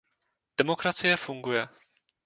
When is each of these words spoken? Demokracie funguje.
Demokracie 0.59 1.15
funguje. 1.17 1.69